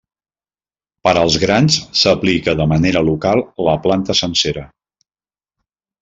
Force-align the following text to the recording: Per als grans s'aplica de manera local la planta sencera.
Per 1.07 1.11
als 1.23 1.35
grans 1.43 1.75
s'aplica 1.99 2.55
de 2.61 2.67
manera 2.73 3.03
local 3.09 3.43
la 3.67 3.75
planta 3.87 4.15
sencera. 4.25 4.65